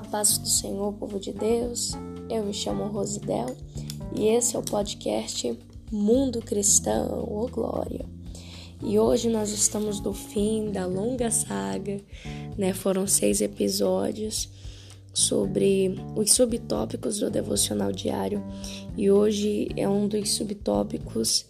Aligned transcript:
A 0.00 0.02
paz 0.02 0.38
do 0.38 0.48
Senhor, 0.48 0.94
povo 0.94 1.20
de 1.20 1.30
Deus. 1.30 1.92
Eu 2.30 2.42
me 2.42 2.54
chamo 2.54 2.84
Rosidel 2.84 3.54
e 4.16 4.28
esse 4.28 4.56
é 4.56 4.58
o 4.58 4.62
podcast 4.62 5.58
Mundo 5.92 6.40
Cristão, 6.40 7.22
ô 7.28 7.44
oh 7.44 7.48
glória. 7.48 8.06
E 8.82 8.98
hoje 8.98 9.28
nós 9.28 9.50
estamos 9.50 10.00
no 10.00 10.14
fim 10.14 10.72
da 10.72 10.86
longa 10.86 11.30
saga, 11.30 12.00
né? 12.56 12.72
Foram 12.72 13.06
seis 13.06 13.42
episódios 13.42 14.48
sobre 15.12 15.94
os 16.16 16.32
subtópicos 16.32 17.18
do 17.18 17.30
devocional 17.30 17.92
diário 17.92 18.42
e 18.96 19.10
hoje 19.10 19.68
é 19.76 19.86
um 19.86 20.08
dos 20.08 20.30
subtópicos 20.30 21.44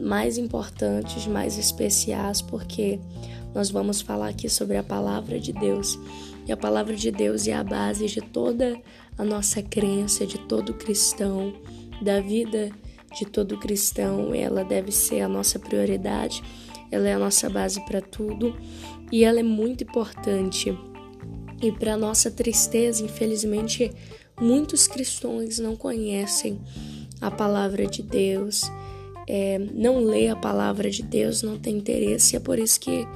mais 0.00 0.38
importantes, 0.38 1.26
mais 1.26 1.58
especiais, 1.58 2.40
porque 2.40 2.98
nós 3.54 3.70
vamos 3.70 4.00
falar 4.00 4.28
aqui 4.28 4.48
sobre 4.48 4.78
a 4.78 4.82
palavra 4.82 5.38
de 5.38 5.52
Deus. 5.52 5.98
E 6.46 6.52
a 6.52 6.56
palavra 6.56 6.94
de 6.94 7.10
Deus 7.10 7.46
é 7.48 7.54
a 7.54 7.64
base 7.64 8.06
de 8.06 8.20
toda 8.20 8.80
a 9.18 9.24
nossa 9.24 9.62
crença, 9.62 10.26
de 10.26 10.38
todo 10.38 10.74
cristão, 10.74 11.54
da 12.00 12.20
vida 12.20 12.70
de 13.18 13.24
todo 13.24 13.58
cristão. 13.58 14.34
Ela 14.34 14.64
deve 14.64 14.92
ser 14.92 15.22
a 15.22 15.28
nossa 15.28 15.58
prioridade, 15.58 16.42
ela 16.90 17.08
é 17.08 17.14
a 17.14 17.18
nossa 17.18 17.50
base 17.50 17.84
para 17.84 18.00
tudo 18.00 18.56
e 19.10 19.24
ela 19.24 19.40
é 19.40 19.42
muito 19.42 19.84
importante. 19.84 20.76
E 21.60 21.72
para 21.72 21.96
nossa 21.96 22.30
tristeza, 22.30 23.02
infelizmente, 23.02 23.90
muitos 24.40 24.86
cristãos 24.86 25.58
não 25.58 25.74
conhecem 25.74 26.60
a 27.20 27.30
palavra 27.30 27.86
de 27.86 28.02
Deus, 28.02 28.62
é, 29.26 29.58
não 29.58 29.98
lê 29.98 30.28
a 30.28 30.36
palavra 30.36 30.90
de 30.90 31.02
Deus, 31.02 31.42
não 31.42 31.58
tem 31.58 31.78
interesse. 31.78 32.36
É 32.36 32.40
por 32.40 32.58
isso 32.58 32.78
que 32.78 33.06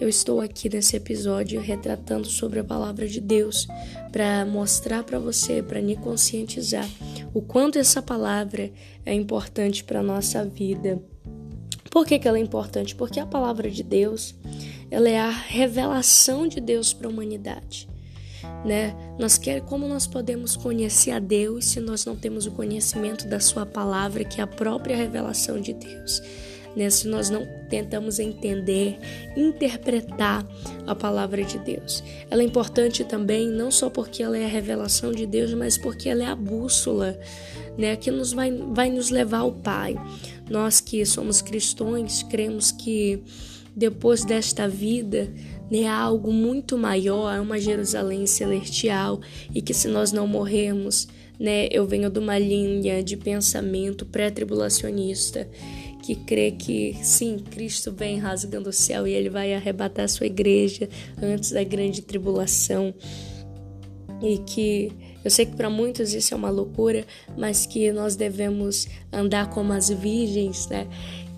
eu 0.00 0.08
estou 0.08 0.40
aqui 0.40 0.70
nesse 0.70 0.96
episódio 0.96 1.60
retratando 1.60 2.26
sobre 2.26 2.58
a 2.58 2.64
palavra 2.64 3.06
de 3.06 3.20
Deus 3.20 3.68
para 4.10 4.46
mostrar 4.46 5.04
para 5.04 5.18
você, 5.18 5.62
para 5.62 5.82
me 5.82 5.94
conscientizar 5.94 6.88
o 7.34 7.42
quanto 7.42 7.78
essa 7.78 8.00
palavra 8.00 8.72
é 9.04 9.12
importante 9.12 9.84
para 9.84 10.02
nossa 10.02 10.42
vida. 10.42 11.00
Por 11.90 12.06
que, 12.06 12.18
que 12.18 12.26
ela 12.26 12.38
é 12.38 12.40
importante? 12.40 12.94
Porque 12.94 13.20
a 13.20 13.26
palavra 13.26 13.70
de 13.70 13.82
Deus 13.82 14.34
ela 14.90 15.08
é 15.08 15.18
a 15.20 15.30
revelação 15.30 16.48
de 16.48 16.60
Deus 16.60 16.94
para 16.94 17.06
a 17.06 17.10
humanidade. 17.10 17.86
Né? 18.64 18.96
Nós 19.18 19.36
quer 19.36 19.60
como 19.60 19.86
nós 19.86 20.06
podemos 20.06 20.56
conhecer 20.56 21.10
a 21.10 21.18
Deus 21.18 21.66
se 21.66 21.80
nós 21.80 22.06
não 22.06 22.16
temos 22.16 22.46
o 22.46 22.52
conhecimento 22.52 23.28
da 23.28 23.38
sua 23.38 23.66
palavra, 23.66 24.24
que 24.24 24.40
é 24.40 24.44
a 24.44 24.46
própria 24.46 24.96
revelação 24.96 25.60
de 25.60 25.74
Deus 25.74 26.22
né? 26.76 26.88
se 26.90 27.08
nós 27.08 27.30
não 27.30 27.46
tentamos 27.68 28.18
entender, 28.18 28.98
interpretar 29.36 30.46
a 30.86 30.94
palavra 30.94 31.44
de 31.44 31.58
Deus. 31.58 32.02
Ela 32.30 32.42
é 32.42 32.44
importante 32.44 33.04
também, 33.04 33.48
não 33.48 33.70
só 33.70 33.88
porque 33.88 34.22
ela 34.22 34.36
é 34.36 34.44
a 34.44 34.48
revelação 34.48 35.12
de 35.12 35.26
Deus, 35.26 35.54
mas 35.54 35.78
porque 35.78 36.08
ela 36.08 36.22
é 36.22 36.26
a 36.26 36.36
bússola 36.36 37.18
né? 37.78 37.96
que 37.96 38.10
nos 38.10 38.32
vai, 38.32 38.52
vai 38.52 38.90
nos 38.90 39.10
levar 39.10 39.38
ao 39.38 39.52
Pai. 39.52 39.96
Nós 40.48 40.80
que 40.80 41.04
somos 41.06 41.40
cristãos, 41.40 42.22
cremos 42.24 42.72
que 42.72 43.22
depois 43.74 44.24
desta 44.24 44.68
vida, 44.68 45.32
né, 45.70 45.86
há 45.86 45.96
algo 45.96 46.32
muito 46.32 46.76
maior, 46.76 47.40
uma 47.40 47.58
Jerusalém 47.58 48.26
celestial 48.26 49.20
e 49.54 49.62
que 49.62 49.72
se 49.72 49.86
nós 49.88 50.10
não 50.10 50.26
morrermos, 50.26 51.06
né, 51.38 51.68
eu 51.70 51.86
venho 51.86 52.10
de 52.10 52.18
uma 52.18 52.38
linha 52.38 53.02
de 53.02 53.16
pensamento 53.16 54.04
pré-tribulacionista 54.04 55.48
que 56.02 56.14
crê 56.14 56.50
que 56.50 56.96
sim, 57.02 57.38
Cristo 57.38 57.92
vem 57.92 58.18
rasgando 58.18 58.70
o 58.70 58.72
céu 58.72 59.06
e 59.06 59.12
ele 59.12 59.28
vai 59.30 59.54
arrebatar 59.54 60.04
a 60.04 60.08
sua 60.08 60.26
igreja 60.26 60.88
antes 61.22 61.52
da 61.52 61.62
grande 61.62 62.02
tribulação. 62.02 62.94
E 64.22 64.38
que 64.38 64.92
eu 65.24 65.30
sei 65.30 65.44
que 65.46 65.54
para 65.54 65.68
muitos 65.68 66.14
isso 66.14 66.32
é 66.32 66.36
uma 66.36 66.50
loucura, 66.50 67.04
mas 67.36 67.66
que 67.66 67.92
nós 67.92 68.16
devemos 68.16 68.88
andar 69.12 69.50
como 69.50 69.72
as 69.72 69.90
virgens, 69.90 70.66
né? 70.68 70.86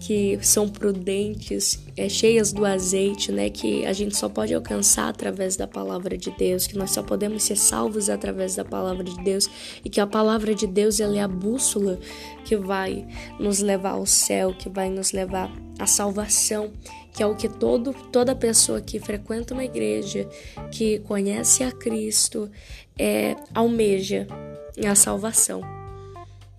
Que 0.02 0.36
são 0.42 0.68
prudentes, 0.68 1.78
é, 1.96 2.08
cheias 2.08 2.52
do 2.52 2.66
azeite, 2.66 3.30
né? 3.30 3.48
Que 3.48 3.86
a 3.86 3.92
gente 3.92 4.16
só 4.16 4.28
pode 4.28 4.52
alcançar 4.52 5.08
através 5.08 5.54
da 5.54 5.68
palavra 5.68 6.18
de 6.18 6.28
Deus, 6.32 6.66
que 6.66 6.76
nós 6.76 6.90
só 6.90 7.04
podemos 7.04 7.44
ser 7.44 7.56
salvos 7.56 8.10
através 8.10 8.56
da 8.56 8.64
palavra 8.64 9.04
de 9.04 9.14
Deus 9.22 9.48
e 9.84 9.88
que 9.88 10.00
a 10.00 10.06
palavra 10.06 10.56
de 10.56 10.66
Deus 10.66 10.98
ela 10.98 11.16
é 11.16 11.20
a 11.20 11.28
bússola 11.28 12.00
que 12.44 12.56
vai 12.56 13.06
nos 13.38 13.60
levar 13.60 13.92
ao 13.92 14.04
céu, 14.04 14.52
que 14.52 14.68
vai 14.68 14.90
nos 14.90 15.12
levar 15.12 15.52
à 15.78 15.86
salvação, 15.86 16.72
que 17.14 17.22
é 17.22 17.26
o 17.26 17.36
que 17.36 17.48
todo, 17.48 17.94
toda 18.10 18.34
pessoa 18.34 18.80
que 18.80 18.98
frequenta 18.98 19.54
uma 19.54 19.64
igreja, 19.64 20.28
que 20.72 20.98
conhece 20.98 21.62
a 21.62 21.70
Cristo, 21.70 22.50
é, 22.98 23.36
almeja 23.54 24.26
a 24.84 24.96
salvação. 24.96 25.60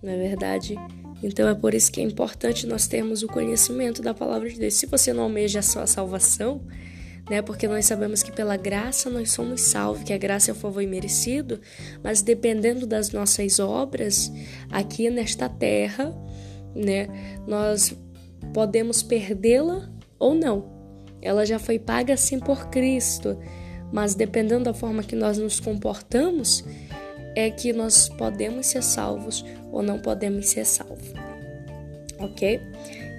Na 0.02 0.12
é 0.12 0.16
verdade, 0.16 0.78
então 1.26 1.48
é 1.48 1.54
por 1.54 1.74
isso 1.74 1.90
que 1.90 2.00
é 2.00 2.04
importante 2.04 2.66
nós 2.66 2.86
termos 2.86 3.22
o 3.22 3.28
conhecimento 3.28 4.02
da 4.02 4.12
palavra 4.12 4.48
de 4.48 4.58
Deus. 4.58 4.74
Se 4.74 4.86
você 4.86 5.12
não 5.12 5.22
almeja 5.24 5.60
a 5.60 5.62
sua 5.62 5.86
salvação, 5.86 6.60
né? 7.28 7.40
Porque 7.40 7.66
nós 7.66 7.86
sabemos 7.86 8.22
que 8.22 8.30
pela 8.30 8.56
graça 8.56 9.08
nós 9.08 9.30
somos 9.30 9.62
salvos, 9.62 10.04
que 10.04 10.12
a 10.12 10.18
graça 10.18 10.50
é 10.50 10.52
o 10.52 10.56
favor 10.56 10.82
imerecido, 10.82 11.60
mas 12.02 12.20
dependendo 12.20 12.86
das 12.86 13.10
nossas 13.12 13.58
obras 13.58 14.30
aqui 14.70 15.08
nesta 15.08 15.48
terra, 15.48 16.14
né? 16.74 17.08
Nós 17.46 17.96
podemos 18.52 19.02
perdê-la 19.02 19.90
ou 20.18 20.34
não. 20.34 20.72
Ela 21.22 21.46
já 21.46 21.58
foi 21.58 21.78
paga 21.78 22.12
assim 22.12 22.38
por 22.38 22.68
Cristo, 22.68 23.38
mas 23.90 24.14
dependendo 24.14 24.64
da 24.64 24.74
forma 24.74 25.02
que 25.02 25.16
nós 25.16 25.38
nos 25.38 25.58
comportamos, 25.58 26.62
é 27.34 27.50
que 27.50 27.72
nós 27.72 28.08
podemos 28.08 28.66
ser 28.66 28.82
salvos 28.82 29.44
ou 29.72 29.82
não 29.82 29.98
podemos 29.98 30.46
ser 30.46 30.64
salvos. 30.64 31.12
Ok? 32.18 32.60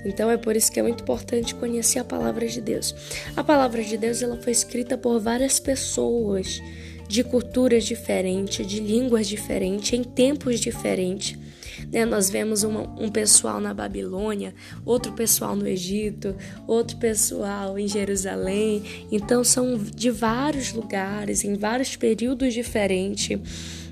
Então 0.05 0.29
é 0.29 0.37
por 0.37 0.55
isso 0.55 0.71
que 0.71 0.79
é 0.79 0.83
muito 0.83 1.01
importante 1.01 1.55
conhecer 1.55 1.99
a 1.99 2.03
palavra 2.03 2.47
de 2.47 2.61
Deus. 2.61 2.95
A 3.35 3.43
palavra 3.43 3.83
de 3.83 3.97
Deus 3.97 4.21
ela 4.21 4.37
foi 4.37 4.51
escrita 4.51 4.97
por 4.97 5.19
várias 5.19 5.59
pessoas 5.59 6.61
de 7.07 7.23
culturas 7.23 7.83
diferentes, 7.83 8.65
de 8.65 8.79
línguas 8.79 9.27
diferentes, 9.27 9.93
em 9.93 10.03
tempos 10.03 10.59
diferentes. 10.59 11.37
Né? 11.91 12.05
Nós 12.05 12.29
vemos 12.29 12.63
uma, 12.63 12.81
um 12.99 13.09
pessoal 13.09 13.59
na 13.59 13.73
Babilônia, 13.73 14.53
outro 14.85 15.11
pessoal 15.13 15.55
no 15.55 15.67
Egito, 15.67 16.35
outro 16.67 16.97
pessoal 16.97 17.77
em 17.77 17.87
Jerusalém. 17.87 18.83
Então 19.11 19.43
são 19.43 19.77
de 19.77 20.09
vários 20.09 20.71
lugares, 20.71 21.43
em 21.43 21.55
vários 21.55 21.95
períodos 21.95 22.53
diferentes 22.53 23.39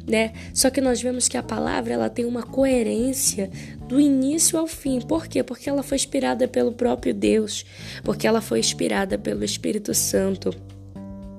né? 0.08 0.34
Só 0.54 0.70
que 0.70 0.82
nós 0.82 1.02
vemos 1.02 1.28
que 1.28 1.38
a 1.38 1.44
palavra 1.44 1.94
ela 1.94 2.10
tem 2.10 2.26
uma 2.26 2.44
coerência 2.44 3.50
do 3.88 4.00
início 4.00 4.58
ao 4.58 4.68
fim. 4.68 5.00
Por 5.02 5.28
quê? 5.28 5.44
Porque 5.44 5.70
ela 5.70 5.84
foi 5.84 5.96
inspirada 5.96 6.48
pelo 6.48 6.74
próprio 6.74 7.14
Deus, 7.14 7.66
porque 8.04 8.28
ela 8.28 8.42
foi 8.42 8.60
inspirada 8.60 9.18
pelo 9.18 9.44
Espírito 9.44 9.94
Santo. 9.94 10.54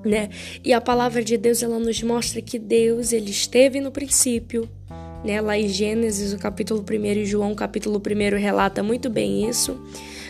Né? 0.03 0.29
E 0.63 0.71
a 0.71 0.79
palavra 0.79 1.23
de 1.23 1.35
Deus 1.35 1.63
ela 1.63 1.79
nos 1.79 2.01
mostra 2.03 2.39
que 2.39 2.59
Deus 2.59 3.11
ele 3.11 3.31
esteve 3.31 3.79
no 3.79 3.91
princípio, 3.91 4.69
né? 5.23 5.41
Lá 5.41 5.57
em 5.57 5.67
Gênesis, 5.67 6.31
o 6.31 6.37
capítulo 6.37 6.85
1 6.87 7.05
e 7.05 7.25
João, 7.25 7.53
o 7.53 7.55
capítulo 7.55 7.99
1 7.99 8.37
relata 8.37 8.83
muito 8.83 9.09
bem 9.09 9.49
isso. 9.49 9.81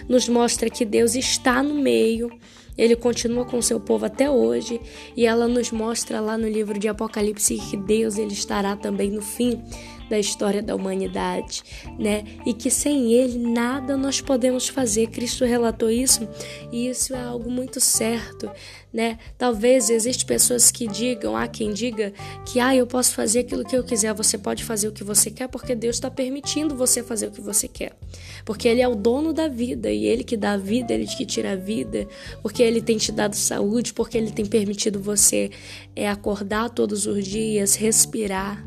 Nos 0.08 0.30
mostra 0.30 0.70
que 0.70 0.86
Deus 0.86 1.14
está 1.14 1.62
no 1.62 1.76
meio, 1.76 2.32
ele 2.78 2.96
continua 2.96 3.46
com 3.46 3.62
seu 3.62 3.80
povo 3.80 4.06
até 4.06 4.30
hoje 4.30 4.82
e 5.16 5.26
ela 5.26 5.48
nos 5.48 5.72
mostra 5.72 6.20
lá 6.20 6.38
no 6.38 6.48
livro 6.48 6.78
de 6.78 6.88
Apocalipse 6.88 7.58
que 7.58 7.78
Deus 7.78 8.18
ele 8.18 8.34
estará 8.34 8.76
também 8.76 9.12
no 9.12 9.22
fim 9.22 9.62
da 10.10 10.20
história 10.20 10.62
da 10.62 10.76
humanidade, 10.76 11.64
né? 11.98 12.24
E 12.46 12.54
que 12.54 12.70
sem 12.70 13.14
ele 13.14 13.38
nada 13.38 13.98
nós 13.98 14.22
podemos 14.22 14.68
fazer. 14.68 15.08
Cristo 15.08 15.46
relatou 15.46 15.90
isso 15.90 16.28
e 16.72 16.88
isso 16.88 17.14
é 17.14 17.22
algo 17.22 17.50
muito 17.50 17.80
certo, 17.80 18.50
né? 18.94 19.18
Talvez 19.38 19.90
existem 19.90 20.26
pessoas 20.26 20.72
que 20.72 20.88
digam, 20.88 21.36
há 21.36 21.48
quem 21.48 21.74
diga 21.74 22.14
que 22.46 22.60
ah, 22.60 22.76
eu 22.76 22.88
posso 22.88 23.14
fazer 23.14 23.40
aquilo 23.40 23.66
que 23.66 23.76
eu 23.76 23.84
quiser, 23.84 24.14
você 24.14 24.38
pode 24.38 24.64
fazer 24.64 24.88
o 24.88 24.92
que 24.92 25.04
você 25.04 25.30
quer 25.30 25.48
porque 25.48 25.76
Deus 25.76 25.96
está 25.96 26.10
permitindo 26.10 26.76
você 26.76 27.04
fazer 27.04 27.28
o 27.28 27.32
que 27.32 27.42
você 27.42 27.68
quer. 27.68 27.96
Porque 28.44 28.68
Ele 28.68 28.82
é 28.82 28.88
o 28.88 28.96
dono 28.96 29.34
da 29.34 29.48
vida 29.48 29.92
e 29.92 30.06
Ele 30.06 30.24
que 30.24 30.38
dá 30.38 30.54
a 30.54 30.58
vida, 30.58 30.94
Ele 30.94 31.08
que 31.08 31.26
tira 31.26 31.54
a 31.54 31.56
vida, 31.56 32.08
porque 32.42 32.62
Ele 32.62 32.82
tem 32.82 32.98
te 32.98 33.12
dado 33.12 33.36
saúde, 33.36 33.94
porque 33.94 34.18
Ele 34.18 34.32
tem 34.32 34.46
permitido 34.46 35.00
você 35.00 35.50
é, 35.96 36.10
acordar 36.10 36.70
todos 36.70 37.06
os 37.06 37.26
dias, 37.26 37.76
respirar, 37.76 38.66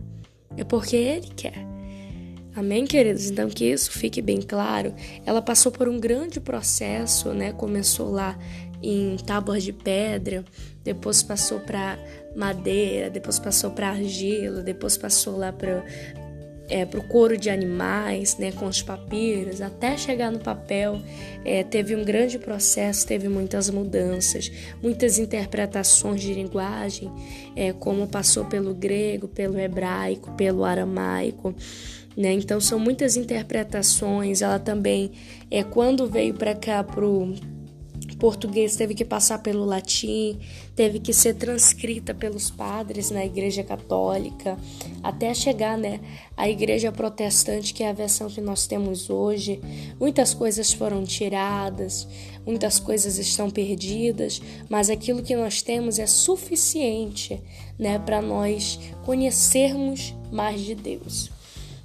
é 0.58 0.64
porque 0.64 0.96
Ele 0.96 1.28
quer. 1.34 1.66
Amém, 2.54 2.84
queridos? 2.84 3.30
Então, 3.30 3.48
que 3.48 3.64
isso 3.64 3.92
fique 3.92 4.20
bem 4.20 4.42
claro. 4.42 4.92
Ela 5.24 5.40
passou 5.40 5.70
por 5.70 5.88
um 5.88 6.00
grande 6.00 6.40
processo, 6.40 7.32
né? 7.32 7.52
Começou 7.52 8.10
lá 8.10 8.36
em 8.82 9.16
tábuas 9.16 9.62
de 9.62 9.72
pedra, 9.72 10.44
depois 10.82 11.22
passou 11.22 11.60
para 11.60 11.98
madeira, 12.36 13.10
depois 13.10 13.38
passou 13.38 13.70
para 13.70 13.90
argila, 13.90 14.62
depois 14.62 14.96
passou 14.96 15.36
lá 15.36 15.52
para 15.52 15.84
é, 16.68 16.84
para 16.84 17.00
o 17.00 17.04
couro 17.04 17.36
de 17.36 17.48
animais, 17.48 18.36
né, 18.36 18.52
com 18.52 18.66
os 18.66 18.82
papiros, 18.82 19.60
até 19.60 19.96
chegar 19.96 20.30
no 20.30 20.38
papel, 20.38 21.00
é, 21.44 21.64
teve 21.64 21.96
um 21.96 22.04
grande 22.04 22.38
processo, 22.38 23.06
teve 23.06 23.28
muitas 23.28 23.70
mudanças, 23.70 24.50
muitas 24.82 25.18
interpretações 25.18 26.20
de 26.20 26.34
linguagem, 26.34 27.10
é, 27.56 27.72
como 27.72 28.06
passou 28.06 28.44
pelo 28.44 28.74
grego, 28.74 29.28
pelo 29.28 29.58
hebraico, 29.58 30.30
pelo 30.32 30.64
aramaico. 30.64 31.54
Né? 32.16 32.32
Então 32.32 32.60
são 32.60 32.78
muitas 32.78 33.16
interpretações. 33.16 34.42
Ela 34.42 34.58
também 34.58 35.12
é 35.50 35.62
quando 35.62 36.06
veio 36.08 36.34
para 36.34 36.54
cá 36.54 36.82
pro 36.82 37.32
português 38.18 38.76
teve 38.76 38.94
que 38.94 39.04
passar 39.04 39.38
pelo 39.38 39.64
latim, 39.64 40.38
teve 40.74 40.98
que 40.98 41.12
ser 41.12 41.34
transcrita 41.34 42.12
pelos 42.12 42.50
padres 42.50 43.10
na 43.10 43.24
Igreja 43.24 43.62
Católica, 43.62 44.58
até 45.02 45.32
chegar, 45.32 45.78
né, 45.78 46.00
à 46.36 46.48
Igreja 46.48 46.90
Protestante, 46.90 47.72
que 47.72 47.82
é 47.82 47.90
a 47.90 47.92
versão 47.92 48.28
que 48.28 48.40
nós 48.40 48.66
temos 48.66 49.08
hoje. 49.08 49.60
Muitas 49.98 50.34
coisas 50.34 50.72
foram 50.72 51.04
tiradas, 51.04 52.06
muitas 52.44 52.78
coisas 52.78 53.18
estão 53.18 53.50
perdidas, 53.50 54.40
mas 54.68 54.90
aquilo 54.90 55.22
que 55.22 55.36
nós 55.36 55.62
temos 55.62 55.98
é 55.98 56.06
suficiente, 56.06 57.40
né, 57.78 57.98
para 57.98 58.20
nós 58.20 58.78
conhecermos 59.04 60.14
mais 60.30 60.60
de 60.60 60.74
Deus. 60.74 61.37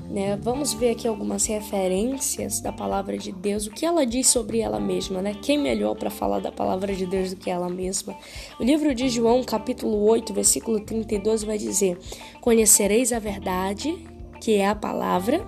Né? 0.10 0.38
Vamos 0.42 0.74
ver 0.74 0.92
aqui 0.92 1.08
algumas 1.08 1.46
referências 1.46 2.60
da 2.60 2.72
palavra 2.72 3.18
de 3.18 3.32
Deus, 3.32 3.66
o 3.66 3.72
que 3.72 3.86
ela 3.86 4.06
diz 4.06 4.28
sobre 4.28 4.60
ela 4.60 4.80
mesma, 4.80 5.22
né? 5.22 5.34
Quem 5.42 5.58
melhor 5.58 5.96
para 5.96 6.10
falar 6.10 6.40
da 6.40 6.52
palavra 6.52 6.94
de 6.94 7.06
Deus 7.06 7.32
do 7.32 7.36
que 7.36 7.50
ela 7.50 7.70
mesma? 7.70 8.16
O 8.60 8.64
livro 8.64 8.94
de 8.94 9.10
João, 9.10 9.44
capítulo 9.44 10.04
8, 10.04 10.34
versículo 10.34 10.80
32 10.80 11.44
vai 11.44 11.58
dizer: 11.58 11.98
Conhecereis 12.42 13.12
a 13.12 13.20
verdade, 13.20 13.98
que 14.40 14.56
é 14.56 14.68
a 14.68 14.76
palavra, 14.76 15.44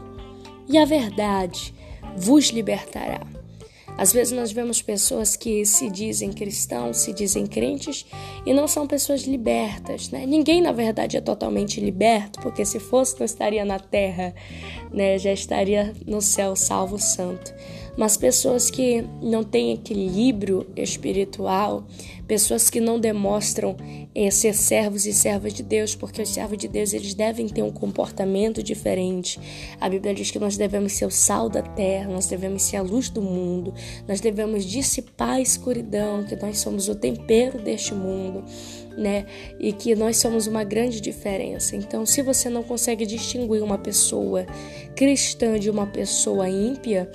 e 0.67 0.77
a 0.77 0.85
verdade 0.85 1.73
vos 2.17 2.49
libertará. 2.49 3.21
Às 3.97 4.11
vezes 4.11 4.33
nós 4.33 4.51
vemos 4.51 4.81
pessoas 4.81 5.35
que 5.35 5.65
se 5.65 5.89
dizem 5.89 6.31
cristãos, 6.31 6.97
se 6.97 7.13
dizem 7.13 7.45
crentes 7.45 8.05
e 8.45 8.53
não 8.53 8.67
são 8.67 8.85
pessoas 8.85 9.21
libertas, 9.21 10.09
né? 10.09 10.25
Ninguém 10.25 10.61
na 10.61 10.71
verdade 10.71 11.15
é 11.17 11.21
totalmente 11.21 11.79
liberto, 11.79 12.39
porque 12.41 12.65
se 12.65 12.79
fosse 12.79 13.17
não 13.17 13.25
estaria 13.25 13.63
na 13.63 13.79
terra, 13.79 14.33
né? 14.91 15.17
Já 15.17 15.31
estaria 15.31 15.93
no 16.05 16.21
céu 16.21 16.55
salvo 16.55 16.99
santo 16.99 17.53
mas 17.97 18.17
pessoas 18.17 18.69
que 18.69 19.03
não 19.21 19.43
têm 19.43 19.73
equilíbrio 19.73 20.67
espiritual, 20.75 21.85
pessoas 22.27 22.69
que 22.69 22.81
não 22.81 22.99
demonstram 22.99 23.77
eh, 24.13 24.31
ser 24.31 24.53
servos 24.53 25.05
e 25.05 25.13
servas 25.13 25.53
de 25.53 25.63
Deus, 25.63 25.95
porque 25.95 26.21
os 26.21 26.29
servos 26.29 26.57
de 26.57 26.67
Deus 26.67 26.93
eles 26.93 27.13
devem 27.13 27.47
ter 27.47 27.61
um 27.61 27.71
comportamento 27.71 28.61
diferente. 28.61 29.39
A 29.79 29.87
Bíblia 29.87 30.13
diz 30.13 30.31
que 30.31 30.39
nós 30.39 30.57
devemos 30.57 30.93
ser 30.93 31.05
o 31.05 31.11
sal 31.11 31.49
da 31.49 31.61
terra, 31.61 32.11
nós 32.11 32.27
devemos 32.27 32.63
ser 32.63 32.77
a 32.77 32.81
luz 32.81 33.09
do 33.09 33.21
mundo, 33.21 33.73
nós 34.07 34.19
devemos 34.19 34.65
dissipar 34.65 35.35
a 35.35 35.41
escuridão, 35.41 36.23
que 36.23 36.35
nós 36.35 36.57
somos 36.59 36.89
o 36.89 36.95
tempero 36.95 37.61
deste 37.61 37.93
mundo. 37.93 38.43
Né? 38.97 39.25
E 39.59 39.73
que 39.73 39.93
nós 39.93 40.15
somos 40.15 40.47
uma 40.47 40.63
grande 40.63 41.01
diferença. 41.01 41.75
Então, 41.75 42.05
se 42.05 42.21
você 42.21 42.49
não 42.49 42.63
consegue 42.63 43.05
distinguir 43.05 43.61
uma 43.61 43.77
pessoa 43.77 44.45
cristã 44.95 45.59
de 45.59 45.69
uma 45.69 45.85
pessoa 45.85 46.49
ímpia, 46.49 47.11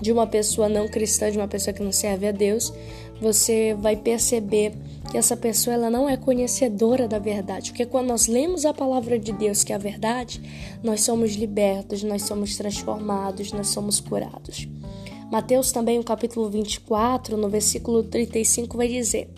de 0.00 0.12
uma 0.12 0.26
pessoa 0.26 0.68
não 0.68 0.88
cristã, 0.88 1.30
de 1.30 1.38
uma 1.38 1.48
pessoa 1.48 1.74
que 1.74 1.82
não 1.82 1.92
serve 1.92 2.26
a 2.26 2.32
Deus, 2.32 2.72
você 3.20 3.74
vai 3.74 3.96
perceber 3.96 4.74
que 5.10 5.16
essa 5.16 5.36
pessoa 5.36 5.74
ela 5.74 5.90
não 5.90 6.08
é 6.08 6.16
conhecedora 6.16 7.08
da 7.08 7.18
verdade. 7.18 7.70
Porque 7.70 7.86
quando 7.86 8.08
nós 8.08 8.26
lemos 8.26 8.64
a 8.64 8.74
palavra 8.74 9.18
de 9.18 9.32
Deus, 9.32 9.64
que 9.64 9.72
é 9.72 9.76
a 9.76 9.78
verdade, 9.78 10.40
nós 10.82 11.02
somos 11.02 11.34
libertos, 11.34 12.02
nós 12.02 12.22
somos 12.22 12.56
transformados, 12.56 13.52
nós 13.52 13.68
somos 13.68 14.00
curados. 14.00 14.68
Mateus 15.30 15.72
também, 15.72 15.98
no 15.98 16.04
capítulo 16.04 16.48
24, 16.48 17.36
no 17.36 17.48
versículo 17.48 18.02
35, 18.02 18.76
vai 18.76 18.88
dizer: 18.88 19.28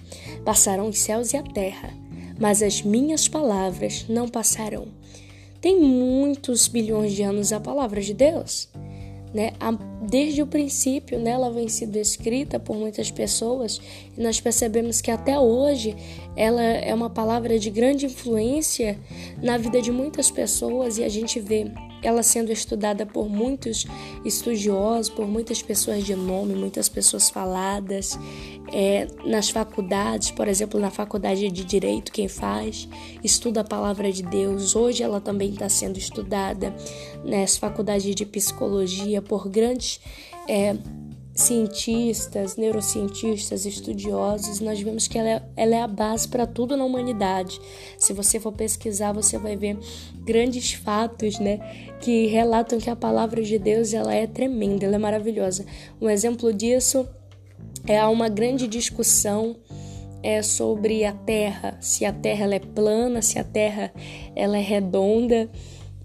Passarão 0.44 0.88
os 0.88 0.98
céus 0.98 1.32
e 1.32 1.36
a 1.36 1.42
terra, 1.42 1.92
mas 2.38 2.62
as 2.62 2.82
minhas 2.82 3.26
palavras 3.26 4.06
não 4.08 4.28
passarão. 4.28 4.88
Tem 5.60 5.78
muitos 5.78 6.68
bilhões 6.68 7.12
de 7.12 7.22
anos 7.22 7.52
a 7.52 7.60
palavra 7.60 8.00
de 8.00 8.14
Deus. 8.14 8.68
Né? 9.32 9.52
Desde 10.08 10.42
o 10.42 10.46
princípio, 10.46 11.18
né, 11.18 11.30
ela 11.30 11.50
vem 11.50 11.68
sendo 11.68 11.96
escrita 11.96 12.58
por 12.58 12.76
muitas 12.76 13.10
pessoas 13.10 13.80
e 14.16 14.20
nós 14.20 14.40
percebemos 14.40 15.00
que 15.00 15.10
até 15.10 15.38
hoje 15.38 15.94
ela 16.36 16.62
é 16.62 16.92
uma 16.92 17.08
palavra 17.08 17.58
de 17.58 17.70
grande 17.70 18.06
influência 18.06 18.98
na 19.40 19.56
vida 19.56 19.80
de 19.80 19.92
muitas 19.92 20.30
pessoas 20.30 20.98
e 20.98 21.04
a 21.04 21.08
gente 21.08 21.38
vê 21.38 21.70
ela 22.02 22.22
sendo 22.22 22.52
estudada 22.52 23.04
por 23.04 23.28
muitos 23.28 23.86
estudiosos, 24.24 25.08
por 25.08 25.26
muitas 25.26 25.62
pessoas 25.62 26.04
de 26.04 26.14
nome, 26.14 26.54
muitas 26.54 26.88
pessoas 26.88 27.30
faladas, 27.30 28.18
é, 28.72 29.06
nas 29.24 29.50
faculdades, 29.50 30.30
por 30.30 30.48
exemplo, 30.48 30.78
na 30.78 30.90
faculdade 30.90 31.50
de 31.50 31.64
Direito, 31.64 32.12
quem 32.12 32.28
faz, 32.28 32.88
estuda 33.22 33.60
a 33.62 33.64
palavra 33.64 34.10
de 34.12 34.22
Deus. 34.22 34.74
Hoje 34.76 35.02
ela 35.02 35.20
também 35.20 35.50
está 35.50 35.68
sendo 35.68 35.98
estudada 35.98 36.74
nas 37.24 37.56
faculdades 37.56 38.14
de 38.14 38.24
Psicologia 38.24 39.20
por 39.20 39.48
grandes. 39.48 40.00
É, 40.48 40.76
cientistas, 41.40 42.56
neurocientistas, 42.56 43.66
estudiosos, 43.66 44.60
nós 44.60 44.80
vemos 44.80 45.08
que 45.08 45.18
ela 45.18 45.28
é, 45.28 45.42
ela 45.56 45.74
é 45.74 45.82
a 45.82 45.86
base 45.86 46.28
para 46.28 46.46
tudo 46.46 46.76
na 46.76 46.84
humanidade. 46.84 47.60
Se 47.98 48.12
você 48.12 48.38
for 48.38 48.52
pesquisar, 48.52 49.12
você 49.12 49.38
vai 49.38 49.56
ver 49.56 49.78
grandes 50.24 50.72
fatos, 50.72 51.38
né, 51.38 51.58
que 52.00 52.26
relatam 52.26 52.78
que 52.78 52.90
a 52.90 52.96
palavra 52.96 53.42
de 53.42 53.58
Deus 53.58 53.92
ela 53.92 54.14
é 54.14 54.26
tremenda, 54.26 54.86
ela 54.86 54.96
é 54.96 54.98
maravilhosa. 54.98 55.64
Um 56.00 56.08
exemplo 56.08 56.52
disso 56.52 57.08
é 57.86 58.04
uma 58.04 58.28
grande 58.28 58.66
discussão 58.66 59.56
é 60.22 60.42
sobre 60.42 61.04
a 61.04 61.12
Terra, 61.12 61.78
se 61.80 62.04
a 62.04 62.12
Terra 62.12 62.44
ela 62.44 62.54
é 62.54 62.60
plana, 62.60 63.22
se 63.22 63.38
a 63.38 63.44
Terra 63.44 63.92
ela 64.36 64.58
é 64.58 64.60
redonda. 64.60 65.48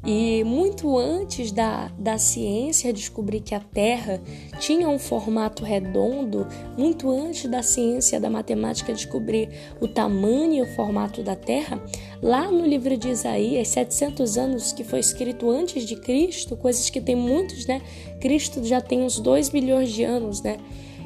E 0.05 0.43
muito 0.43 0.95
antes 0.99 1.51
da, 1.51 1.91
da 1.97 2.19
ciência 2.19 2.93
descobrir 2.93 3.39
que 3.39 3.55
a 3.55 3.59
Terra 3.59 4.21
tinha 4.59 4.87
um 4.87 4.99
formato 4.99 5.63
redondo, 5.63 6.47
muito 6.77 7.09
antes 7.09 7.49
da 7.49 7.63
ciência 7.63 8.19
da 8.19 8.29
matemática 8.29 8.93
descobrir 8.93 9.49
o 9.81 9.87
tamanho 9.87 10.53
e 10.53 10.61
o 10.61 10.75
formato 10.75 11.23
da 11.23 11.35
Terra, 11.35 11.83
lá 12.21 12.51
no 12.51 12.67
livro 12.67 12.95
de 12.95 13.09
Isaías, 13.09 13.69
700 13.69 14.37
anos 14.37 14.71
que 14.71 14.83
foi 14.83 14.99
escrito 14.99 15.49
antes 15.49 15.83
de 15.83 15.95
Cristo, 15.95 16.55
coisas 16.55 16.87
que 16.91 17.01
tem 17.01 17.15
muitos, 17.15 17.65
né? 17.65 17.81
Cristo 18.21 18.63
já 18.63 18.79
tem 18.79 19.01
uns 19.01 19.19
2 19.19 19.49
bilhões 19.49 19.91
de 19.91 20.03
anos, 20.03 20.39
né? 20.43 20.57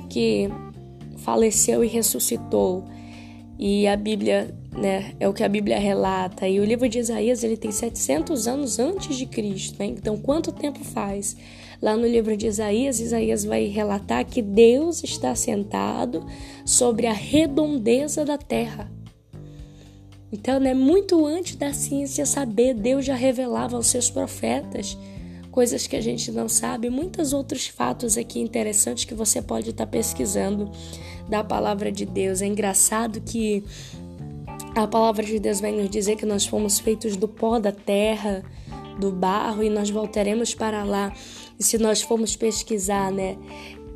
Que 0.09 0.49
faleceu 1.19 1.85
e 1.85 1.87
ressuscitou. 1.87 2.83
E 3.59 3.85
a 3.87 3.97
Bíblia 3.97 4.55
né? 4.79 5.13
É 5.19 5.27
o 5.27 5.33
que 5.33 5.43
a 5.43 5.49
Bíblia 5.49 5.77
relata. 5.77 6.47
E 6.47 6.59
o 6.59 6.65
livro 6.65 6.87
de 6.87 6.99
Isaías 6.99 7.43
ele 7.43 7.57
tem 7.57 7.71
700 7.71 8.47
anos 8.47 8.79
antes 8.79 9.17
de 9.17 9.25
Cristo. 9.25 9.77
Né? 9.79 9.87
Então, 9.87 10.17
quanto 10.17 10.51
tempo 10.51 10.83
faz? 10.83 11.35
Lá 11.81 11.95
no 11.95 12.07
livro 12.07 12.35
de 12.35 12.47
Isaías, 12.47 12.99
Isaías 12.99 13.43
vai 13.45 13.65
relatar 13.65 14.25
que 14.25 14.41
Deus 14.41 15.03
está 15.03 15.33
sentado 15.35 16.25
sobre 16.65 17.07
a 17.07 17.13
redondeza 17.13 18.25
da 18.25 18.37
terra. 18.37 18.91
Então, 20.31 20.59
né, 20.59 20.73
muito 20.73 21.25
antes 21.25 21.55
da 21.55 21.73
ciência 21.73 22.25
saber, 22.25 22.73
Deus 22.75 23.05
já 23.05 23.15
revelava 23.15 23.75
aos 23.75 23.87
seus 23.87 24.11
profetas 24.11 24.97
coisas 25.59 25.87
que 25.87 25.97
a 25.97 26.01
gente 26.01 26.31
não 26.31 26.47
sabe, 26.47 26.89
muitos 26.89 27.33
outros 27.33 27.67
fatos 27.67 28.17
aqui 28.17 28.39
interessantes 28.39 29.03
que 29.03 29.13
você 29.13 29.41
pode 29.41 29.71
estar 29.71 29.85
pesquisando 29.87 30.71
da 31.27 31.43
palavra 31.43 31.91
de 31.91 32.05
Deus. 32.05 32.41
É 32.41 32.45
engraçado 32.45 33.19
que 33.19 33.61
a 34.73 34.87
palavra 34.87 35.25
de 35.25 35.37
Deus 35.37 35.59
vai 35.59 35.73
nos 35.73 35.89
dizer 35.89 36.15
que 36.15 36.25
nós 36.25 36.45
fomos 36.45 36.79
feitos 36.79 37.17
do 37.17 37.27
pó 37.27 37.59
da 37.59 37.73
terra, 37.73 38.41
do 39.01 39.11
barro 39.11 39.61
e 39.61 39.69
nós 39.69 39.89
voltaremos 39.89 40.55
para 40.55 40.85
lá. 40.85 41.11
E 41.59 41.63
se 41.65 41.77
nós 41.77 42.01
formos 42.01 42.37
pesquisar, 42.37 43.11
né, 43.11 43.35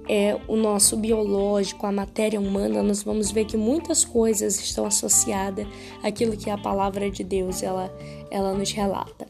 é, 0.08 0.40
o 0.48 0.56
nosso 0.56 0.98
biológico, 0.98 1.86
a 1.86 1.92
matéria 1.92 2.40
humana, 2.40 2.84
nós 2.84 3.04
vamos 3.04 3.32
ver 3.32 3.46
que 3.46 3.58
muitas 3.58 4.04
coisas 4.04 4.60
estão 4.60 4.86
associadas 4.86 5.66
àquilo 6.04 6.36
que 6.36 6.50
a 6.50 6.58
palavra 6.58 7.10
de 7.10 7.24
Deus 7.24 7.64
ela, 7.64 7.94
ela 8.30 8.54
nos 8.54 8.72
relata. 8.72 9.28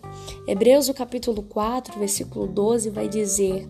Hebreus, 0.48 0.90
o 0.90 0.94
capítulo 0.94 1.44
4, 1.44 2.00
versículo 2.00 2.48
12, 2.48 2.90
vai 2.90 3.08
dizer 3.08 3.68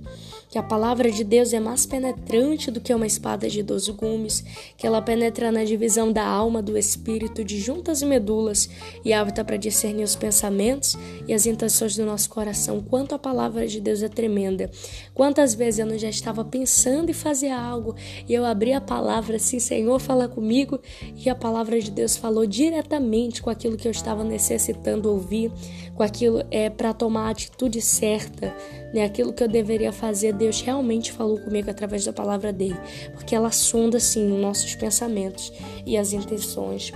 que 0.53 0.59
a 0.59 0.61
palavra 0.61 1.11
de 1.11 1.23
Deus 1.23 1.51
é 1.51 1.59
mais 1.59 1.83
penetrante 1.83 2.69
do 2.69 2.79
que 2.79 2.93
uma 2.93 3.07
espada 3.07 3.49
de 3.49 3.63
doze 3.63 3.91
gumes, 3.91 4.43
que 4.77 4.85
ela 4.85 5.01
penetra 5.01 5.51
na 5.51 5.63
divisão 5.63 6.11
da 6.11 6.23
alma, 6.23 6.61
do 6.61 6.77
espírito, 6.77 7.43
de 7.43 7.59
juntas 7.59 8.03
e 8.03 8.05
medulas, 8.05 8.69
e 9.03 9.11
apta 9.11 9.43
para 9.43 9.57
discernir 9.57 10.03
os 10.03 10.15
pensamentos 10.15 10.95
e 11.27 11.33
as 11.33 11.47
intenções 11.47 11.95
do 11.95 12.05
nosso 12.05 12.29
coração. 12.29 12.83
Quanto 12.83 13.15
a 13.15 13.17
palavra 13.17 13.65
de 13.65 13.81
Deus 13.81 14.03
é 14.03 14.07
tremenda. 14.07 14.69
Quantas 15.15 15.55
vezes 15.55 15.79
eu 15.79 15.87
não 15.87 15.97
já 15.97 16.09
estava 16.09 16.45
pensando 16.45 17.09
em 17.09 17.13
fazer 17.13 17.49
algo 17.49 17.95
e 18.29 18.31
eu 18.31 18.45
abri 18.45 18.73
a 18.73 18.81
palavra 18.81 19.37
assim, 19.37 19.57
Senhor, 19.57 19.99
fala 19.99 20.27
comigo, 20.27 20.79
e 21.17 21.31
a 21.31 21.35
palavra 21.35 21.81
de 21.81 21.89
Deus 21.89 22.15
falou 22.15 22.45
diretamente 22.45 23.41
com 23.41 23.49
aquilo 23.49 23.75
que 23.75 23.87
eu 23.87 23.91
estava 23.91 24.23
necessitando 24.23 25.09
ouvir, 25.09 25.51
com 25.95 26.03
aquilo 26.03 26.43
é 26.51 26.69
para 26.69 26.93
tomar 26.93 27.29
a 27.29 27.31
atitude 27.31 27.81
certa, 27.81 28.55
né? 28.93 29.03
Aquilo 29.03 29.33
que 29.33 29.43
eu 29.43 29.47
deveria 29.47 29.91
fazer 29.91 30.33
Deus 30.43 30.59
realmente 30.59 31.09
falou 31.13 31.39
comigo 31.39 31.69
através 31.69 32.03
da 32.03 32.11
palavra 32.11 32.51
dele, 32.51 32.77
porque 33.13 33.33
ela 33.33 33.49
sonda 33.49 33.95
assim 33.95 34.29
os 34.29 34.41
nossos 34.41 34.75
pensamentos 34.75 35.53
e 35.85 35.97
as 35.97 36.11
intenções 36.11 36.91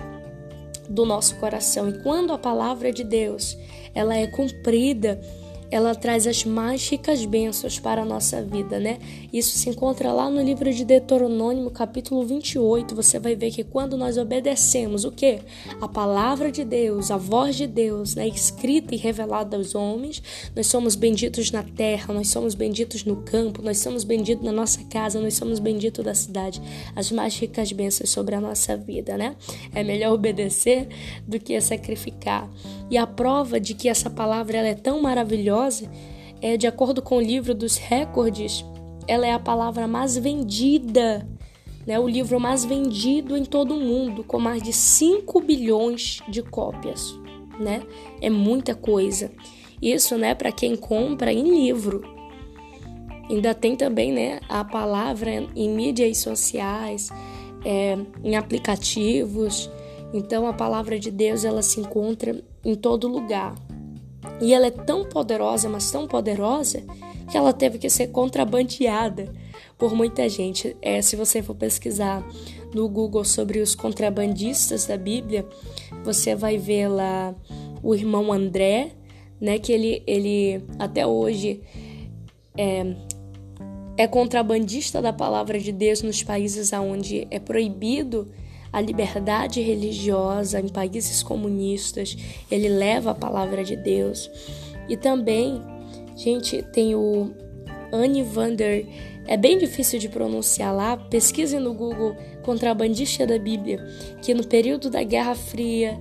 do 0.90 1.06
nosso 1.06 1.38
coração. 1.38 1.88
E 1.88 1.98
quando 2.04 2.34
a 2.34 2.38
palavra 2.38 2.92
de 2.92 3.06
Deus, 3.06 3.58
ela 3.96 4.18
é 4.18 4.28
cumprida, 4.28 5.22
ela 5.70 5.94
traz 5.94 6.26
as 6.26 6.46
mais 6.46 6.88
ricas 6.88 7.26
bênçãos 7.26 7.78
para 7.78 8.04
a 8.04 8.06
nossa 8.06 8.42
vida, 8.42 8.80
né? 8.80 9.00
Isso 9.34 9.58
se 9.58 9.70
encontra 9.70 10.14
lá 10.14 10.30
no 10.30 10.42
livro 10.42 10.72
de 10.74 10.86
Deuteronômio, 10.86 11.70
capítulo 11.70 12.26
28. 12.26 12.96
Você 12.96 13.20
vai 13.20 13.36
ver 13.36 13.52
que 13.52 13.64
quando 13.64 13.98
nós 13.98 14.18
obedecemos 14.18 15.04
o 15.04 15.12
que? 15.12 15.40
A 15.82 15.88
palavra 15.88 16.52
de 16.52 16.64
Deus, 16.64 17.12
a 17.12 17.18
voz 17.18 17.56
de 17.56 17.68
Deus, 17.68 18.16
né? 18.16 18.28
escrita 18.28 18.96
e 18.96 18.98
revelada 18.98 19.58
aos 19.58 19.76
homens, 19.76 20.24
nós 20.56 20.68
somos 20.68 20.96
benditos 20.96 21.52
na 21.52 21.64
terra, 21.64 22.14
nós 22.14 22.30
somos 22.30 22.56
benditos 22.56 23.04
no 23.04 23.18
campo, 23.18 23.62
nós 23.62 23.80
somos 23.80 24.06
benditos 24.06 24.46
na 24.46 24.54
nossa 24.54 24.84
casa, 24.86 25.20
nós 25.20 25.34
somos 25.34 25.60
benditos 25.60 26.04
da 26.04 26.14
cidade. 26.14 26.62
As 26.96 27.12
mais 27.12 27.38
ricas 27.38 27.74
bênçãos 27.74 28.10
sobre 28.10 28.36
a 28.36 28.42
nossa 28.42 28.78
vida, 28.78 29.18
né? 29.18 29.36
É 29.76 29.84
melhor 29.84 30.14
obedecer 30.14 30.88
do 31.28 31.38
que 31.40 31.60
sacrificar. 31.60 32.50
E 32.90 32.98
a 32.98 33.06
prova 33.06 33.60
de 33.60 33.74
que 33.74 33.90
essa 33.90 34.10
palavra 34.10 34.58
ela 34.58 34.68
é 34.70 34.76
tão 34.76 35.02
maravilhosa 35.02 35.57
é, 36.42 36.58
de 36.58 36.68
acordo 36.68 37.02
com 37.02 37.18
o 37.18 37.22
livro 37.22 37.54
dos 37.54 37.78
recordes, 37.78 38.64
ela 39.08 39.26
é 39.26 39.34
a 39.34 39.40
palavra 39.40 39.88
mais 39.88 40.18
vendida, 40.18 41.28
né, 41.86 41.98
o 41.98 42.08
livro 42.08 42.40
mais 42.40 42.66
vendido 42.66 43.38
em 43.38 43.46
todo 43.46 43.76
o 43.76 43.80
mundo, 43.80 44.24
com 44.24 44.38
mais 44.38 44.62
de 44.62 44.74
5 44.74 45.40
bilhões 45.40 46.22
de 46.28 46.44
cópias. 46.44 47.18
Né? 47.58 47.82
É 48.22 48.30
muita 48.30 48.76
coisa. 48.76 49.32
Isso, 49.82 50.18
né, 50.18 50.36
para 50.36 50.52
quem 50.52 50.76
compra 50.76 51.32
em 51.32 51.50
livro. 51.50 52.02
Ainda 53.30 53.54
tem 53.54 53.76
também, 53.76 54.12
né, 54.12 54.40
a 54.50 54.64
palavra 54.64 55.32
em 55.56 55.70
mídias 55.70 56.18
sociais, 56.18 57.10
é, 57.64 57.98
em 58.24 58.36
aplicativos. 58.36 59.70
Então, 60.14 60.48
a 60.48 60.54
palavra 60.54 61.00
de 61.00 61.10
Deus 61.10 61.46
ela 61.46 61.62
se 61.62 61.80
encontra 61.80 62.44
em 62.64 62.76
todo 62.76 63.08
lugar. 63.08 63.56
E 64.42 64.54
ela 64.54 64.68
é 64.68 64.72
tão 64.72 65.06
poderosa, 65.06 65.68
mas 65.68 65.90
tão 65.92 66.08
poderosa, 66.08 66.84
que 67.30 67.38
ela 67.38 67.52
teve 67.52 67.78
que 67.78 67.90
ser 67.90 68.08
contrabandeada 68.08 69.32
por 69.78 69.94
muita 69.94 70.28
gente. 70.30 70.76
É, 70.82 71.02
se 71.02 71.16
você 71.16 71.42
for 71.42 71.56
pesquisar 71.56 72.26
no 72.74 72.88
Google 72.88 73.24
sobre 73.24 73.60
os 73.60 73.76
contrabandistas 73.76 74.86
da 74.86 74.98
Bíblia, 74.98 75.46
você 76.04 76.36
vai 76.36 76.58
ver 76.58 76.88
lá 76.88 77.36
o 77.84 77.94
irmão 77.94 78.32
André, 78.32 78.92
né, 79.40 79.60
que 79.60 79.72
ele, 79.72 80.04
ele 80.08 80.64
até 80.80 81.06
hoje 81.06 81.62
é, 82.58 82.96
é 83.98 84.08
contrabandista 84.08 85.02
da 85.02 85.14
palavra 85.14 85.60
de 85.60 85.72
Deus 85.72 86.02
nos 86.02 86.24
países 86.24 86.74
onde 86.74 87.28
é 87.30 87.40
proibido 87.40 88.28
a 88.72 88.82
liberdade 88.82 89.62
religiosa 89.62 90.60
em 90.60 90.68
países 90.68 91.24
comunistas, 91.24 92.18
ele 92.50 92.70
leva 92.70 93.12
a 93.12 93.16
palavra 93.16 93.64
de 93.64 93.76
Deus. 93.76 94.30
E 94.90 94.96
também, 94.96 95.62
gente, 96.16 96.62
tem 96.62 96.96
o 96.96 97.32
Annie 97.92 98.24
Vander, 98.24 98.86
é 99.26 99.36
bem 99.36 99.58
difícil 99.58 100.00
de 100.00 100.08
pronunciar 100.08 100.74
lá, 100.74 100.96
pesquise 100.96 101.60
no 101.60 101.74
Google 101.74 102.16
contrabandista 102.44 103.28
da 103.28 103.38
Bíblia, 103.38 103.86
que 104.22 104.34
no 104.34 104.48
período 104.48 104.90
da 104.90 105.04
Guerra 105.04 105.36
Fria, 105.36 106.00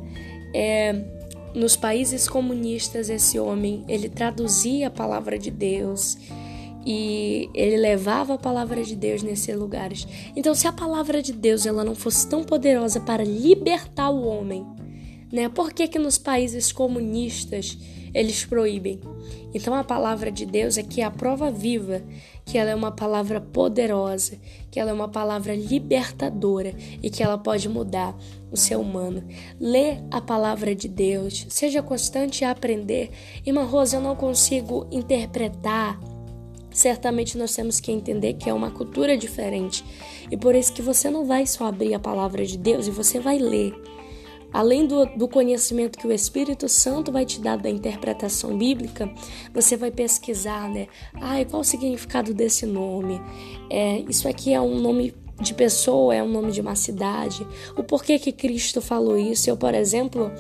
é, 0.55 0.95
nos 1.53 1.75
países 1.75 2.29
comunistas, 2.29 3.11
esse 3.11 3.39
homem, 3.39 3.85
ele 3.89 4.09
traduzia 4.09 4.87
a 4.87 4.91
palavra 4.91 5.39
de 5.39 5.51
Deus, 5.51 6.17
e 6.87 7.51
ele 7.53 7.77
levava 7.77 8.35
a 8.35 8.39
palavra 8.39 8.85
de 8.85 8.95
Deus 8.95 9.21
nesses 9.21 9.55
lugares. 9.57 10.07
Então, 10.37 10.55
se 10.55 10.69
a 10.69 10.73
palavra 10.73 11.21
de 11.21 11.33
Deus 11.33 11.67
ela 11.67 11.83
não 11.83 11.97
fosse 11.97 12.29
tão 12.29 12.45
poderosa 12.45 13.01
para 13.01 13.25
libertar 13.25 14.09
o 14.11 14.25
homem, 14.25 14.65
né? 15.33 15.49
Por 15.49 15.73
que 15.73 15.89
que 15.89 15.99
nos 15.99 16.17
países 16.17 16.71
comunistas 16.71 17.77
eles 18.15 18.45
proíbem? 18.45 19.01
Então, 19.53 19.75
a 19.75 19.83
palavra 19.83 20.31
de 20.31 20.47
Deus 20.47 20.79
é 20.79 20.85
que 20.85 21.01
é 21.01 21.05
a 21.05 21.11
prova 21.11 21.51
viva 21.51 22.03
que 22.45 22.57
ela 22.57 22.71
é 22.71 22.75
uma 22.77 22.93
palavra 22.93 23.41
poderosa, 23.41 24.39
que 24.71 24.79
ela 24.79 24.91
é 24.91 24.95
uma 24.95 25.09
palavra 25.09 25.57
libertadora 25.57 26.73
e 27.03 27.11
que 27.11 27.21
ela 27.21 27.37
pode 27.37 27.69
mudar 27.69 28.17
o 28.53 28.57
ser 28.57 28.77
humano. 28.77 29.25
Lê 29.59 29.99
a 30.13 30.21
palavra 30.21 30.73
de 30.73 30.87
Deus, 30.87 31.45
seja 31.49 31.83
constante 31.83 32.45
a 32.45 32.53
aprender. 32.53 33.11
Irmã 33.45 33.65
Rosa, 33.65 33.97
eu 33.97 34.01
não 34.01 34.15
consigo 34.15 34.87
interpretar 34.93 35.99
certamente 36.77 37.39
nós 37.39 37.55
temos 37.55 37.81
que 37.81 37.91
entender 37.91 38.35
que 38.35 38.51
é 38.51 38.53
uma 38.53 38.71
cultura 38.71 39.17
diferente. 39.17 39.83
E 40.31 40.37
por 40.37 40.55
isso 40.55 40.75
que 40.75 40.83
você 40.83 41.09
não 41.09 41.25
vai 41.25 41.47
só 41.47 41.65
abrir 41.65 41.95
a 41.95 41.99
palavra 41.99 42.45
de 42.45 42.59
Deus 42.59 42.87
e 42.87 42.91
você 42.91 43.19
vai 43.19 43.39
ler. 43.39 43.75
Além 44.53 44.87
do, 44.87 45.07
do 45.07 45.27
conhecimento 45.27 45.99
que 45.99 46.07
o 46.07 46.13
Espírito 46.13 46.69
Santo 46.69 47.11
vai 47.11 47.25
te 47.25 47.41
dar 47.41 47.57
da 47.57 47.71
interpretação 47.71 48.57
bíblica, 48.57 49.11
você 49.55 49.77
vai 49.77 49.91
pesquisar, 49.91 50.69
né? 50.69 50.87
Ah, 51.15 51.43
qual 51.49 51.63
o 51.63 51.65
significado 51.65 52.35
desse 52.35 52.67
nome? 52.67 53.21
É, 53.71 54.01
isso 54.09 54.29
aqui 54.29 54.53
é 54.53 54.61
um 54.61 54.79
nome 54.79 55.15
de 55.41 55.53
pessoa, 55.53 56.15
é 56.15 56.23
o 56.23 56.29
nome 56.29 56.53
de 56.53 56.61
uma 56.61 56.75
cidade. 56.75 57.47
O 57.77 57.83
porquê 57.83 58.19
que 58.19 58.33
Cristo 58.33 58.81
falou 58.81 59.17
isso? 59.17 59.49
Eu, 59.49 59.57
por 59.57 59.75
exemplo, 59.75 60.31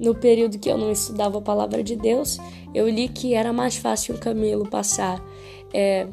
no 0.00 0.14
período 0.14 0.58
que 0.58 0.70
eu 0.70 0.78
não 0.78 0.90
estudava 0.90 1.38
a 1.38 1.42
palavra 1.42 1.82
de 1.82 1.96
Deus, 1.96 2.38
eu 2.74 2.88
li 2.88 3.08
que 3.08 3.34
era 3.34 3.52
mais 3.52 3.76
fácil 3.76 4.14
um 4.14 4.18
camelo 4.18 4.68
passar 4.68 5.22
é, 5.74 6.06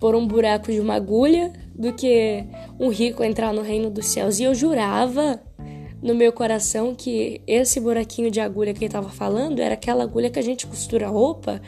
por 0.00 0.16
um 0.16 0.26
buraco 0.26 0.72
de 0.72 0.80
uma 0.80 0.94
agulha 0.94 1.52
do 1.74 1.92
que 1.92 2.44
um 2.80 2.88
rico 2.88 3.22
entrar 3.22 3.52
no 3.52 3.62
reino 3.62 3.90
dos 3.90 4.06
céus. 4.06 4.40
E 4.40 4.44
eu 4.44 4.54
jurava 4.54 5.40
no 6.02 6.14
meu 6.14 6.32
coração 6.32 6.94
que 6.94 7.40
esse 7.46 7.78
buraquinho 7.78 8.30
de 8.30 8.40
agulha 8.40 8.72
que 8.74 8.80
ele 8.80 8.86
estava 8.86 9.08
falando 9.08 9.60
era 9.60 9.74
aquela 9.74 10.02
agulha 10.02 10.28
que 10.28 10.38
a 10.38 10.42
gente 10.42 10.66
costura 10.66 11.06
roupa, 11.06 11.62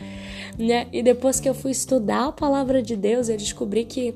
né? 0.58 0.88
E 0.92 1.02
depois 1.02 1.38
que 1.38 1.48
eu 1.48 1.54
fui 1.54 1.70
estudar 1.70 2.26
a 2.26 2.32
palavra 2.32 2.82
de 2.82 2.96
Deus, 2.96 3.28
eu 3.28 3.36
descobri 3.36 3.84
que 3.84 4.14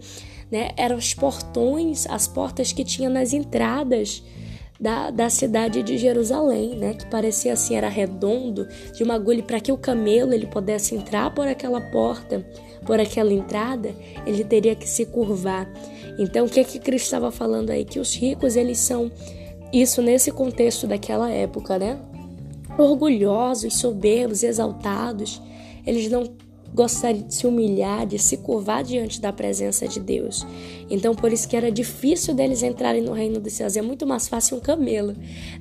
né, 0.51 0.71
eram 0.77 0.97
os 0.97 1.15
portões, 1.15 2.07
as 2.07 2.27
portas 2.27 2.73
que 2.73 2.85
tinha 2.85 3.09
nas 3.09 3.33
entradas 3.33 4.23
da, 4.81 5.11
da 5.11 5.29
cidade 5.29 5.83
de 5.83 5.99
Jerusalém, 5.99 6.77
né, 6.77 6.95
que 6.95 7.07
parecia 7.07 7.53
assim 7.53 7.75
era 7.75 7.89
redondo, 7.89 8.67
de 8.95 9.03
uma 9.03 9.15
agulha 9.15 9.43
para 9.43 9.61
que 9.61 9.73
o 9.73 9.77
camelo 9.77 10.33
ele 10.33 10.47
pudesse 10.47 10.95
entrar 10.95 11.35
por 11.35 11.47
aquela 11.47 11.81
porta, 11.81 12.47
por 12.85 13.01
aquela 13.01 13.33
entrada, 13.33 13.95
ele 14.27 14.45
teria 14.45 14.75
que 14.75 14.89
se 14.89 15.07
curvar. 15.07 15.71
Então, 16.19 16.47
o 16.47 16.49
que 16.49 16.61
é 16.61 16.65
que 16.65 16.79
Cristo 16.79 17.07
estava 17.07 17.31
falando 17.31 17.71
aí? 17.71 17.85
Que 17.85 18.01
os 18.01 18.15
ricos 18.15 18.57
eles 18.57 18.79
são 18.79 19.11
isso 19.73 20.03
nesse 20.03 20.31
contexto 20.31 20.87
daquela 20.87 21.31
época, 21.31 21.79
né? 21.79 21.99
Orgulhosos, 22.77 23.75
soberbos, 23.75 24.43
exaltados, 24.43 25.43
eles 25.87 26.11
não 26.11 26.25
gostaria 26.73 27.23
de 27.23 27.35
se 27.35 27.47
humilhar, 27.47 28.07
de 28.07 28.19
se 28.19 28.37
curvar 28.37 28.85
diante 28.85 29.21
da 29.21 29.33
presença 29.33 29.89
de 29.89 29.99
Deus. 29.99 30.47
Então, 30.91 31.15
por 31.15 31.33
isso 31.33 31.49
que 31.49 31.57
era 31.57 31.71
difícil 31.71 32.35
deles 32.35 32.63
entrarem 32.63 33.03
no 33.03 33.13
reino 33.13 33.41
dos 33.41 33.53
céus. 33.53 33.77
É 33.77 33.83
muito 33.83 34.07
mais 34.07 34.29
fácil 34.29 34.57
um 34.57 34.61
camelo, 34.61 35.15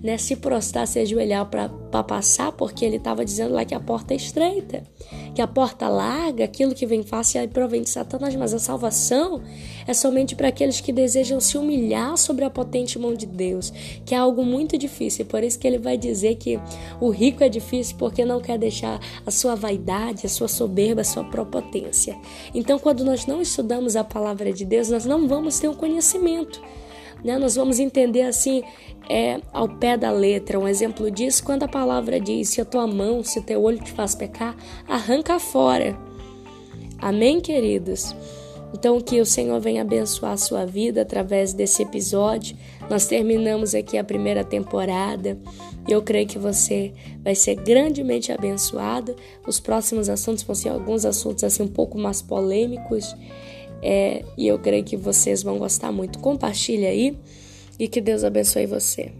né? 0.03 0.17
Se 0.17 0.35
prostrar, 0.35 0.87
se 0.87 0.99
ajoelhar 0.99 1.49
para 1.89 2.03
passar, 2.03 2.51
porque 2.51 2.83
ele 2.83 2.97
estava 2.97 3.23
dizendo 3.23 3.53
lá 3.53 3.65
que 3.65 3.73
a 3.73 3.79
porta 3.79 4.13
é 4.13 4.17
estreita, 4.17 4.83
que 5.33 5.41
a 5.41 5.47
porta 5.47 5.87
larga, 5.87 6.43
aquilo 6.43 6.75
que 6.75 6.85
vem 6.85 7.03
fácil 7.03 7.41
é 7.41 7.47
provém 7.47 7.81
de 7.81 7.89
Satanás, 7.89 8.35
mas 8.35 8.53
a 8.53 8.59
salvação 8.59 9.41
é 9.87 9.93
somente 9.93 10.35
para 10.35 10.49
aqueles 10.49 10.81
que 10.81 10.91
desejam 10.91 11.39
se 11.39 11.57
humilhar 11.57 12.17
sobre 12.17 12.43
a 12.43 12.49
potente 12.49 12.99
mão 12.99 13.13
de 13.13 13.25
Deus, 13.25 13.71
que 14.05 14.13
é 14.13 14.17
algo 14.17 14.43
muito 14.43 14.77
difícil. 14.77 15.25
Por 15.25 15.43
isso 15.43 15.57
que 15.57 15.67
ele 15.67 15.77
vai 15.77 15.97
dizer 15.97 16.35
que 16.35 16.59
o 16.99 17.09
rico 17.09 17.43
é 17.43 17.49
difícil 17.49 17.95
porque 17.97 18.25
não 18.25 18.41
quer 18.41 18.57
deixar 18.57 18.99
a 19.25 19.31
sua 19.31 19.55
vaidade, 19.55 20.25
a 20.25 20.29
sua 20.29 20.47
soberba, 20.47 21.01
a 21.01 21.05
sua 21.05 21.23
propotência. 21.23 22.17
Então, 22.53 22.77
quando 22.77 23.03
nós 23.03 23.25
não 23.25 23.41
estudamos 23.41 23.95
a 23.95 24.03
palavra 24.03 24.51
de 24.51 24.65
Deus, 24.65 24.89
nós 24.89 25.05
não 25.05 25.27
vamos 25.27 25.59
ter 25.59 25.67
um 25.69 25.73
conhecimento. 25.73 26.61
Né? 27.23 27.37
Nós 27.37 27.55
vamos 27.55 27.79
entender 27.79 28.23
assim 28.23 28.63
é, 29.09 29.39
ao 29.51 29.67
pé 29.67 29.97
da 29.97 30.11
letra. 30.11 30.59
Um 30.59 30.67
exemplo 30.67 31.09
disso, 31.09 31.43
quando 31.43 31.63
a 31.63 31.67
palavra 31.67 32.19
diz: 32.19 32.49
se 32.49 32.61
a 32.61 32.65
tua 32.65 32.87
mão, 32.87 33.23
se 33.23 33.39
o 33.39 33.43
teu 33.43 33.61
olho 33.61 33.79
te 33.79 33.91
faz 33.91 34.15
pecar, 34.15 34.55
arranca 34.87 35.39
fora. 35.39 35.97
Amém, 36.99 37.39
queridos? 37.39 38.15
Então, 38.73 38.99
que 38.99 39.21
o 39.21 39.25
Senhor 39.25 39.59
venha 39.61 39.81
abençoar 39.81 40.33
a 40.33 40.37
sua 40.37 40.65
vida 40.65 41.01
através 41.01 41.53
desse 41.53 41.83
episódio. 41.83 42.57
Nós 42.89 43.05
terminamos 43.05 43.73
aqui 43.73 43.97
a 43.97 44.03
primeira 44.03 44.43
temporada 44.43 45.37
e 45.87 45.91
eu 45.91 46.01
creio 46.01 46.27
que 46.27 46.37
você 46.37 46.93
vai 47.23 47.33
ser 47.33 47.55
grandemente 47.55 48.31
abençoado. 48.31 49.15
Os 49.47 49.59
próximos 49.59 50.09
assuntos 50.09 50.43
vão 50.43 50.55
ser 50.55 50.69
alguns 50.69 51.05
assuntos 51.05 51.43
assim 51.43 51.63
um 51.63 51.67
pouco 51.67 51.97
mais 51.97 52.21
polêmicos 52.21 53.15
é, 53.81 54.23
e 54.37 54.47
eu 54.47 54.57
creio 54.59 54.83
que 54.83 54.97
vocês 54.97 55.43
vão 55.43 55.57
gostar 55.57 55.91
muito. 55.91 56.19
Compartilhe 56.19 56.85
aí 56.85 57.17
e 57.79 57.87
que 57.87 58.01
Deus 58.01 58.23
abençoe 58.23 58.65
você. 58.65 59.11